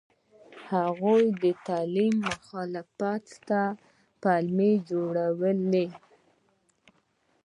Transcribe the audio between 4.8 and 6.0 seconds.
جوړولې.